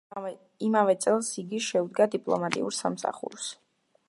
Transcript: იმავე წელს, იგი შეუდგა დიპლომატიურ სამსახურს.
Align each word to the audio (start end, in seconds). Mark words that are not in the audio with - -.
იმავე 0.67 0.95
წელს, 1.05 1.29
იგი 1.43 1.61
შეუდგა 1.67 2.09
დიპლომატიურ 2.17 2.79
სამსახურს. 2.83 3.53